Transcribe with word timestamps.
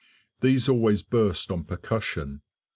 These 0.39 0.67
always 0.67 1.03
burst 1.03 1.51
on 1.51 1.63
percussion. 1.63 2.41